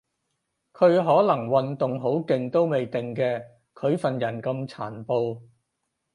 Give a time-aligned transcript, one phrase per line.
[0.73, 0.95] 佢可
[1.35, 3.39] 能運動好勁都未定嘅，
[3.75, 5.39] 佢份人咁殘暴